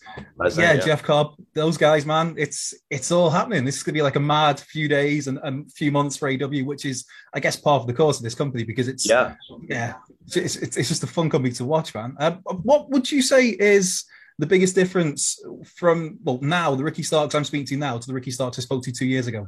yeah, 0.55 0.73
yeah, 0.73 0.77
Jeff 0.77 1.03
Cobb, 1.03 1.35
those 1.53 1.77
guys, 1.77 2.05
man. 2.05 2.35
It's 2.37 2.73
it's 2.89 3.11
all 3.11 3.29
happening. 3.29 3.65
This 3.65 3.77
is 3.77 3.83
gonna 3.83 3.93
be 3.93 4.01
like 4.01 4.15
a 4.15 4.21
mad 4.21 4.59
few 4.59 4.87
days 4.87 5.27
and 5.27 5.37
a 5.39 5.69
few 5.73 5.91
months 5.91 6.15
for 6.15 6.29
AEW, 6.29 6.65
which 6.65 6.85
is, 6.85 7.05
I 7.33 7.39
guess, 7.39 7.55
part 7.55 7.81
of 7.81 7.87
the 7.87 7.93
course 7.93 8.17
of 8.17 8.23
this 8.23 8.35
company 8.35 8.63
because 8.63 8.87
it's 8.87 9.07
yeah, 9.07 9.35
yeah, 9.67 9.95
it's, 10.27 10.55
it's, 10.55 10.77
it's 10.77 10.89
just 10.89 11.03
a 11.03 11.07
fun 11.07 11.29
company 11.29 11.53
to 11.53 11.65
watch, 11.65 11.93
man. 11.93 12.15
Uh, 12.19 12.31
what 12.63 12.89
would 12.89 13.11
you 13.11 13.21
say 13.21 13.49
is 13.49 14.05
the 14.37 14.45
biggest 14.45 14.75
difference 14.75 15.39
from 15.65 16.17
well 16.23 16.39
now 16.41 16.75
the 16.75 16.83
Ricky 16.83 17.03
Starks 17.03 17.35
I'm 17.35 17.43
speaking 17.43 17.67
to 17.67 17.77
now 17.77 17.97
to 17.97 18.07
the 18.07 18.13
Ricky 18.13 18.31
Starks 18.31 18.59
I 18.59 18.61
spoke 18.61 18.83
to 18.83 18.91
two 18.91 19.05
years 19.05 19.27
ago? 19.27 19.47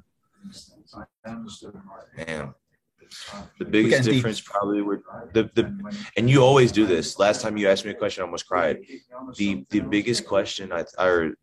Man, 2.15 2.53
the 3.59 3.65
biggest 3.65 4.03
difference 4.03 4.39
deep. 4.39 4.45
probably 4.45 4.81
were 4.81 5.01
the 5.33 5.49
the 5.55 5.73
and 6.15 6.29
you 6.29 6.41
always 6.43 6.71
do 6.71 6.85
this. 6.85 7.19
Last 7.19 7.41
time 7.41 7.57
you 7.57 7.67
asked 7.69 7.85
me 7.85 7.91
a 7.91 7.95
question, 7.95 8.21
I 8.21 8.25
almost 8.25 8.47
cried. 8.47 8.79
The 9.35 9.65
the 9.69 9.81
biggest 9.81 10.25
question 10.25 10.71
I 10.71 10.85
or 10.99 11.33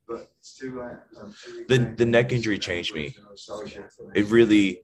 the 1.69 1.95
the 1.97 2.07
neck 2.07 2.33
injury 2.33 2.59
changed 2.59 2.95
me. 2.95 3.17
It 4.15 4.27
really 4.27 4.83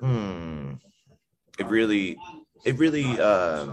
hmm 0.00 0.74
it 1.58 1.66
really 1.66 2.18
it 2.64 2.78
really 2.78 3.18
uh, 3.18 3.66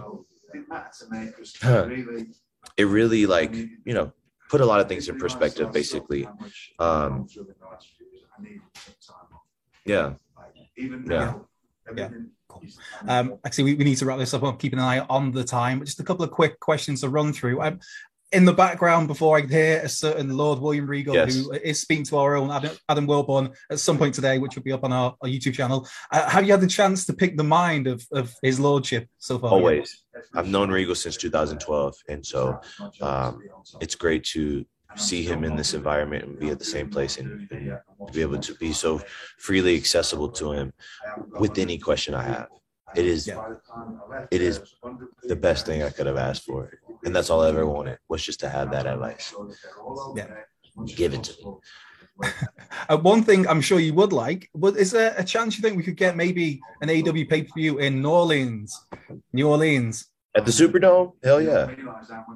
it 2.78 2.86
really 2.86 3.26
like 3.26 3.54
you 3.54 3.94
know 3.94 4.12
put 4.50 4.62
a 4.62 4.66
lot 4.66 4.80
of 4.80 4.88
things 4.88 5.10
in 5.10 5.18
perspective 5.18 5.72
basically. 5.72 6.28
um 6.80 7.28
yeah. 9.86 10.14
Yeah. 10.78 11.34
yeah. 11.96 12.10
cool. 12.48 12.64
um 13.08 13.40
actually 13.46 13.64
we, 13.66 13.76
we 13.76 13.84
need 13.84 13.98
to 13.98 14.06
wrap 14.06 14.18
this 14.20 14.34
up. 14.34 14.44
I'm 14.44 14.58
keeping 14.58 14.80
an 14.80 14.86
eye 14.86 15.00
on 15.10 15.32
the 15.32 15.44
time. 15.44 15.80
But 15.80 15.86
just 15.86 16.00
a 16.00 16.04
couple 16.04 16.26
of 16.26 16.32
quick 16.32 16.60
questions 16.60 17.02
to 17.02 17.10
run 17.10 17.34
through. 17.34 17.62
Um, 17.62 17.80
in 18.32 18.46
the 18.46 18.54
background 18.54 19.08
before 19.08 19.38
I 19.38 19.42
hear 19.42 19.80
a 19.84 19.90
certain 19.90 20.36
Lord 20.36 20.60
William 20.60 20.88
Regal 20.88 21.16
yes. 21.16 21.36
who 21.36 21.52
is 21.54 21.82
speaking 21.82 22.06
to 22.06 22.18
our 22.18 22.36
own 22.36 22.52
Adam, 22.52 22.76
Adam 22.90 23.08
Wilborn 23.08 23.56
at 23.70 23.80
some 23.80 23.98
point 23.98 24.16
today, 24.16 24.38
which 24.38 24.56
will 24.56 24.64
be 24.64 24.72
up 24.72 24.84
on 24.84 24.92
our, 24.92 25.16
our 25.22 25.30
YouTube 25.30 25.54
channel. 25.54 25.88
Uh, 26.12 26.28
have 26.30 26.46
you 26.46 26.52
had 26.52 26.62
the 26.62 26.68
chance 26.68 27.06
to 27.06 27.14
pick 27.14 27.38
the 27.38 27.44
mind 27.44 27.88
of, 27.88 28.06
of 28.12 28.34
his 28.42 28.60
lordship 28.60 29.08
so 29.20 29.40
far? 29.40 29.52
Always. 29.52 30.04
I've 30.34 30.48
known 30.48 30.70
Regal 30.70 30.96
since 30.96 31.18
2012, 31.18 31.96
and 32.10 32.26
so 32.26 32.60
um, 33.02 33.40
it's 33.80 33.96
great 33.96 34.24
to 34.26 34.66
see 34.96 35.24
him 35.24 35.44
in 35.44 35.56
this 35.56 35.74
environment 35.74 36.24
and 36.24 36.40
be 36.40 36.50
at 36.50 36.60
the 36.60 36.66
same 36.66 36.90
place 36.90 37.18
and, 37.18 37.50
and 37.52 37.78
be 38.14 38.22
able 38.22 38.40
to 38.40 38.56
be 38.56 38.72
so 38.72 39.02
freely 39.38 39.76
accessible 39.76 40.30
to 40.30 40.52
him 40.52 40.74
with 41.40 41.58
any 41.58 41.78
question 41.78 42.14
I 42.14 42.24
have. 42.24 42.48
It 42.94 43.06
is, 43.06 43.28
it 44.32 44.42
is 44.42 44.62
the 45.24 45.36
best 45.36 45.66
thing 45.66 45.82
I 45.84 45.90
could 45.90 46.06
have 46.06 46.18
asked 46.18 46.44
for, 46.44 46.80
and 47.04 47.16
that's 47.16 47.30
all 47.30 47.42
I 47.42 47.50
ever 47.50 47.66
wanted 47.66 47.98
was 48.08 48.24
just 48.24 48.40
to 48.42 48.50
have 48.50 48.72
that 48.72 48.86
advice. 48.86 49.34
Yeah, 50.16 50.28
give 50.86 51.14
it 51.14 51.24
to 51.24 51.34
me. 51.44 51.54
uh, 52.90 52.98
one 52.98 53.24
thing 53.24 53.48
I'm 53.48 53.60
sure 53.60 53.80
you 53.80 53.94
would 53.96 54.14
like, 54.14 54.50
but 54.56 54.78
is 54.78 54.92
there 54.92 55.14
a 55.18 55.24
chance 55.24 55.58
you 55.58 55.62
think 55.62 55.76
we 55.76 55.84
could 55.84 55.98
get 55.98 56.16
maybe 56.16 56.62
an 56.82 56.88
AEW 56.90 57.28
pay 57.28 57.44
per 57.44 57.54
view 57.56 57.80
in 57.80 58.02
New 58.02 58.10
Orleans? 58.10 58.86
New 59.34 59.50
Orleans 59.50 60.08
at 60.36 60.46
the 60.46 60.52
Superdome? 60.52 61.14
Hell 61.24 61.42
yeah! 61.42 61.72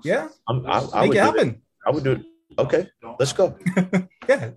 Yeah, 0.03 0.27
I'm, 0.47 0.65
I, 0.65 0.79
I 0.93 1.01
Make 1.01 1.09
would 1.09 1.17
it 1.17 1.21
happen. 1.21 1.49
It. 1.49 1.61
I 1.85 1.91
would 1.91 2.03
do 2.03 2.11
it 2.13 2.25
Okay, 2.57 2.87
let's 3.19 3.31
go. 3.31 3.55
yeah, 4.27 4.49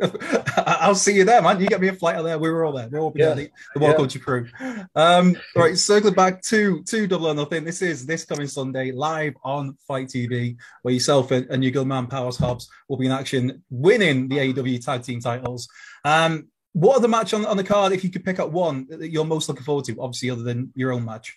I'll 0.56 0.94
see 0.94 1.14
you 1.14 1.24
there, 1.24 1.42
man. 1.42 1.60
You 1.60 1.68
get 1.68 1.80
me 1.80 1.88
a 1.88 1.92
flight 1.92 2.16
out 2.16 2.22
there. 2.22 2.38
We 2.38 2.50
were 2.50 2.64
all 2.64 2.72
there. 2.72 2.88
We'll 2.88 3.02
all 3.02 3.10
be 3.10 3.20
yeah. 3.20 3.34
there, 3.34 3.34
the, 3.34 3.50
the 3.74 3.80
World 3.80 3.92
yeah. 3.92 3.96
Culture 3.96 4.18
crew. 4.18 4.48
Um, 4.94 5.36
all 5.54 5.62
right, 5.62 5.76
circling 5.76 6.14
back 6.14 6.42
to 6.44 6.82
to 6.84 7.06
Double 7.06 7.28
or 7.28 7.34
Nothing. 7.34 7.64
This 7.64 7.82
is 7.82 8.06
this 8.06 8.24
coming 8.24 8.46
Sunday 8.46 8.92
live 8.92 9.34
on 9.44 9.76
FITE 9.86 10.08
TV, 10.08 10.56
where 10.82 10.94
yourself 10.94 11.30
and, 11.32 11.46
and 11.50 11.62
your 11.62 11.70
good 11.70 11.86
man 11.86 12.06
Powerhouse 12.06 12.38
Hobbs 12.38 12.68
will 12.88 12.96
be 12.96 13.06
in 13.06 13.12
action, 13.12 13.62
winning 13.70 14.28
the 14.28 14.38
AEW 14.38 14.84
Tag 14.84 15.02
Team 15.02 15.20
titles. 15.20 15.68
Um, 16.04 16.48
what 16.72 16.96
other 16.96 17.08
match 17.08 17.34
on, 17.34 17.44
on 17.44 17.58
the 17.58 17.64
card, 17.64 17.92
if 17.92 18.02
you 18.02 18.10
could 18.10 18.24
pick 18.24 18.40
up 18.40 18.50
one 18.50 18.86
that 18.88 19.10
you're 19.10 19.24
most 19.24 19.48
looking 19.48 19.64
forward 19.64 19.84
to, 19.86 20.00
obviously 20.00 20.30
other 20.30 20.42
than 20.42 20.72
your 20.74 20.92
own 20.92 21.04
match? 21.04 21.36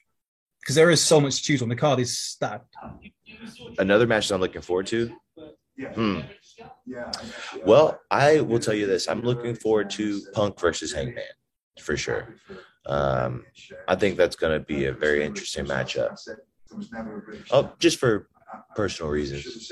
Because 0.61 0.75
there 0.75 0.89
is 0.89 1.03
so 1.03 1.19
much 1.19 1.37
to 1.37 1.43
choose 1.43 1.61
on. 1.61 1.69
The 1.69 1.75
card 1.75 1.99
is 1.99 2.17
stacked. 2.17 2.73
Another 3.77 4.07
match 4.07 4.29
that 4.29 4.35
I'm 4.35 4.41
looking 4.41 4.61
forward 4.61 4.87
to. 4.87 5.13
Hmm. 5.93 6.19
Yeah. 6.85 7.11
Well, 7.65 7.99
I 8.09 8.41
will 8.41 8.59
tell 8.59 8.73
you 8.73 8.87
this. 8.87 9.07
I'm 9.07 9.21
looking 9.21 9.55
forward 9.55 9.89
to 9.91 10.21
Punk 10.33 10.59
versus 10.59 10.93
Hangman 10.93 11.23
for 11.79 11.97
sure. 11.97 12.35
Um, 12.85 13.45
I 13.87 13.95
think 13.95 14.15
that's 14.17 14.35
going 14.35 14.57
to 14.57 14.63
be 14.65 14.85
a 14.85 14.93
very 14.93 15.23
interesting 15.23 15.65
matchup. 15.65 16.17
Oh, 17.51 17.73
just 17.79 17.99
for 17.99 18.27
personal 18.75 19.11
reasons. 19.11 19.71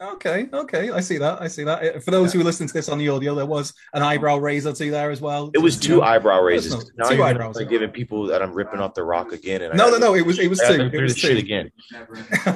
Okay, 0.00 0.48
okay, 0.52 0.90
I 0.90 1.00
see 1.00 1.18
that. 1.18 1.40
I 1.40 1.48
see 1.48 1.64
that. 1.64 2.02
For 2.04 2.10
those 2.10 2.32
who 2.32 2.42
listen 2.42 2.66
to 2.66 2.72
this 2.72 2.88
on 2.88 2.98
the 2.98 3.08
audio, 3.08 3.34
there 3.34 3.46
was 3.46 3.72
an 3.94 4.02
eyebrow 4.02 4.38
raiser 4.38 4.72
to 4.72 4.90
there 4.90 5.10
as 5.10 5.20
well. 5.20 5.50
It 5.54 5.58
was 5.58 5.78
two 5.78 5.94
you 5.94 5.96
know, 5.98 6.02
eyebrow 6.02 6.40
raises. 6.40 6.92
Now 6.96 7.08
two 7.08 7.22
eyebrows. 7.22 7.56
Like 7.56 7.68
giving 7.68 7.90
people 7.90 8.26
that 8.26 8.42
I'm 8.42 8.52
ripping 8.52 8.80
off 8.80 8.94
the 8.94 9.04
rock 9.04 9.32
again. 9.32 9.62
And 9.62 9.76
no, 9.76 9.90
no, 9.90 9.98
no. 9.98 10.14
It 10.14 10.24
was 10.24 10.38
it 10.38 10.48
was 10.48 10.60
two. 10.60 10.90
It 10.92 11.02
was 11.02 11.14
two 11.14 11.36
again. 11.36 11.70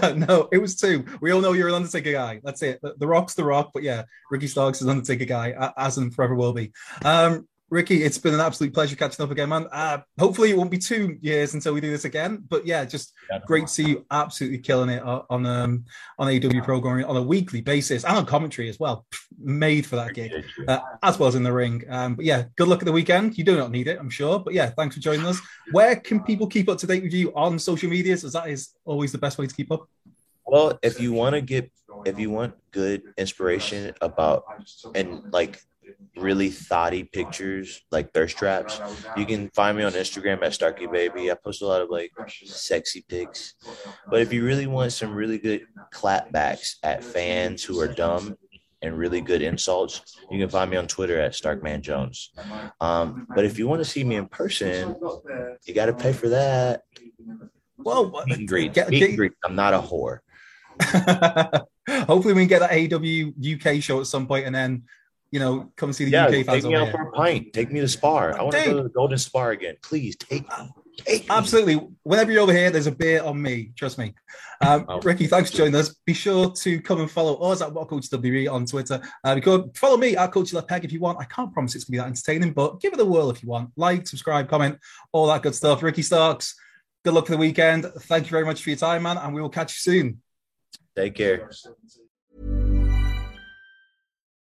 no, 0.28 0.48
it 0.52 0.58
was 0.58 0.76
two. 0.76 1.04
We 1.20 1.32
all 1.32 1.40
know 1.40 1.52
you're 1.52 1.68
an 1.68 1.74
Undertaker 1.74 2.12
guy. 2.12 2.40
That's 2.44 2.62
it. 2.62 2.80
The, 2.82 2.94
the 2.98 3.06
Rock's 3.06 3.34
the 3.34 3.44
Rock, 3.44 3.70
but 3.72 3.82
yeah, 3.82 4.04
Ricky 4.30 4.46
Starks 4.46 4.78
is 4.78 4.84
an 4.84 4.90
Undertaker 4.90 5.24
guy, 5.24 5.72
as 5.76 5.98
and 5.98 6.14
forever 6.14 6.34
will 6.34 6.52
be. 6.52 6.72
Um, 7.04 7.46
Ricky, 7.70 8.02
it's 8.02 8.18
been 8.18 8.34
an 8.34 8.40
absolute 8.40 8.74
pleasure 8.74 8.96
catching 8.96 9.24
up 9.24 9.30
again, 9.30 9.48
man. 9.48 9.68
Uh, 9.70 9.98
hopefully, 10.18 10.50
it 10.50 10.58
won't 10.58 10.72
be 10.72 10.78
two 10.78 11.16
years 11.20 11.54
until 11.54 11.72
we 11.72 11.80
do 11.80 11.90
this 11.90 12.04
again. 12.04 12.42
But 12.48 12.66
yeah, 12.66 12.84
just 12.84 13.12
great 13.46 13.68
to 13.68 13.72
see 13.72 13.88
you 13.90 14.06
absolutely 14.10 14.58
killing 14.58 14.90
it 14.90 15.02
on 15.02 15.46
um, 15.46 15.84
on 16.18 16.26
AEW 16.26 16.64
programming 16.64 17.04
on 17.04 17.16
a 17.16 17.22
weekly 17.22 17.60
basis 17.60 18.04
and 18.04 18.16
on 18.16 18.26
commentary 18.26 18.68
as 18.68 18.80
well. 18.80 19.06
Made 19.38 19.86
for 19.86 19.94
that 19.96 20.14
gig, 20.14 20.32
uh, 20.66 20.80
as 21.04 21.20
well 21.20 21.28
as 21.28 21.36
in 21.36 21.44
the 21.44 21.52
ring. 21.52 21.84
Um, 21.88 22.16
but 22.16 22.24
yeah, 22.24 22.44
good 22.56 22.66
luck 22.66 22.80
at 22.80 22.86
the 22.86 22.92
weekend. 22.92 23.38
You 23.38 23.44
do 23.44 23.56
not 23.56 23.70
need 23.70 23.86
it, 23.86 24.00
I'm 24.00 24.10
sure. 24.10 24.40
But 24.40 24.52
yeah, 24.52 24.70
thanks 24.70 24.96
for 24.96 25.00
joining 25.00 25.26
us. 25.26 25.40
Where 25.70 25.94
can 25.94 26.24
people 26.24 26.48
keep 26.48 26.68
up 26.68 26.78
to 26.78 26.88
date 26.88 27.04
with 27.04 27.14
you 27.14 27.32
on 27.34 27.56
social 27.56 27.88
medias? 27.88 28.24
As 28.24 28.32
that 28.32 28.48
is 28.48 28.70
always 28.84 29.12
the 29.12 29.18
best 29.18 29.38
way 29.38 29.46
to 29.46 29.54
keep 29.54 29.70
up. 29.70 29.88
Well, 30.44 30.76
if 30.82 31.00
you 31.00 31.12
want 31.12 31.34
to 31.34 31.40
get, 31.40 31.70
if 32.04 32.18
you 32.18 32.30
want 32.30 32.54
good 32.72 33.02
inspiration 33.16 33.94
about 34.00 34.42
and 34.96 35.32
like 35.32 35.62
really 36.16 36.50
thoughty 36.50 37.04
pictures, 37.04 37.82
like 37.90 38.12
thirst 38.12 38.36
traps, 38.36 38.80
you 39.16 39.26
can 39.26 39.48
find 39.50 39.76
me 39.76 39.84
on 39.84 39.92
Instagram 39.92 40.42
at 40.42 40.54
Starkey 40.54 40.86
Baby. 40.86 41.30
I 41.30 41.34
post 41.34 41.62
a 41.62 41.66
lot 41.66 41.82
of 41.82 41.90
like 41.90 42.12
sexy 42.28 43.04
pics. 43.08 43.54
But 44.08 44.20
if 44.20 44.32
you 44.32 44.44
really 44.44 44.66
want 44.66 44.92
some 44.92 45.14
really 45.14 45.38
good 45.38 45.66
clapbacks 45.92 46.76
at 46.82 47.04
fans 47.04 47.62
who 47.62 47.80
are 47.80 47.88
dumb 47.88 48.36
and 48.82 48.96
really 48.96 49.20
good 49.20 49.42
insults, 49.42 50.18
you 50.30 50.38
can 50.38 50.48
find 50.48 50.70
me 50.70 50.76
on 50.76 50.86
Twitter 50.86 51.20
at 51.20 51.32
Starkman 51.32 51.82
Jones. 51.82 52.30
Um, 52.80 53.26
but 53.34 53.44
if 53.44 53.58
you 53.58 53.68
want 53.68 53.80
to 53.80 53.84
see 53.84 54.04
me 54.04 54.16
in 54.16 54.26
person, 54.26 54.96
you 55.64 55.74
got 55.74 55.86
to 55.86 55.94
pay 55.94 56.12
for 56.12 56.28
that. 56.30 56.82
Well, 57.76 58.10
meet 58.26 58.38
and 58.38 58.48
greet. 58.48 58.74
Get, 58.74 58.90
meet 58.90 59.02
and 59.02 59.16
greet. 59.16 59.32
I'm 59.44 59.54
not 59.54 59.74
a 59.74 59.78
whore. 59.78 60.18
Hopefully, 61.88 62.34
we 62.34 62.42
can 62.42 62.48
get 62.48 62.60
that 62.60 62.70
AEW 62.70 63.56
UK 63.56 63.82
show 63.82 64.00
at 64.00 64.06
some 64.06 64.26
point, 64.26 64.46
and 64.46 64.54
then 64.54 64.84
you 65.30 65.38
know, 65.38 65.70
come 65.76 65.92
see 65.92 66.04
the 66.04 66.10
yeah, 66.10 66.26
UK 66.26 66.44
fans. 66.44 66.46
Take 66.46 66.64
me 66.64 66.74
out 66.74 66.88
here. 66.88 66.92
for 66.92 67.08
a 67.08 67.12
pint. 67.12 67.52
Take 67.52 67.70
me 67.70 67.80
to 67.80 67.88
Spar. 67.88 68.38
I 68.38 68.42
want 68.42 68.56
to 68.56 68.64
go 68.64 68.76
to 68.78 68.82
the 68.82 68.88
Golden 68.88 69.18
Spar 69.18 69.52
again. 69.52 69.76
Please 69.82 70.16
take 70.16 70.42
me. 70.48 70.70
Take 70.98 71.30
Absolutely. 71.30 71.76
Me. 71.76 71.88
Whenever 72.02 72.32
you're 72.32 72.42
over 72.42 72.52
here, 72.52 72.70
there's 72.70 72.86
a 72.86 72.92
beer 72.92 73.22
on 73.22 73.40
me. 73.40 73.72
Trust 73.76 73.98
me. 73.98 74.14
Um, 74.60 74.84
oh. 74.88 75.00
Ricky, 75.00 75.26
thanks 75.26 75.50
for 75.50 75.58
joining 75.58 75.76
us. 75.76 75.94
Be 76.04 76.12
sure 76.12 76.50
to 76.50 76.80
come 76.82 77.00
and 77.00 77.10
follow 77.10 77.36
us 77.36 77.62
at 77.62 77.72
What 77.72 77.88
Culture 77.88 78.18
WE 78.18 78.48
on 78.48 78.66
Twitter. 78.66 79.00
Uh, 79.24 79.34
because 79.34 79.70
follow 79.74 79.96
me 79.96 80.16
at 80.16 80.34
Left 80.34 80.68
Peg 80.68 80.84
if 80.84 80.92
you 80.92 81.00
want. 81.00 81.18
I 81.18 81.24
can't 81.24 81.52
promise 81.52 81.74
it's 81.74 81.84
going 81.84 81.92
to 81.92 81.92
be 81.92 81.98
that 81.98 82.08
entertaining, 82.08 82.52
but 82.52 82.80
give 82.80 82.92
it 82.92 83.00
a 83.00 83.04
whirl 83.04 83.30
if 83.30 83.42
you 83.42 83.48
want. 83.48 83.70
Like, 83.76 84.06
subscribe, 84.06 84.48
comment, 84.48 84.78
all 85.12 85.28
that 85.28 85.42
good 85.42 85.54
stuff. 85.54 85.82
Ricky 85.82 86.02
Starks, 86.02 86.54
good 87.04 87.14
luck 87.14 87.26
for 87.26 87.32
the 87.32 87.38
weekend. 87.38 87.84
Thank 87.84 88.26
you 88.26 88.30
very 88.30 88.44
much 88.44 88.62
for 88.62 88.70
your 88.70 88.78
time, 88.78 89.04
man, 89.04 89.16
and 89.16 89.34
we 89.34 89.40
will 89.40 89.48
catch 89.48 89.74
you 89.74 89.92
soon. 89.92 90.22
Take 90.96 91.14
care. 91.14 91.50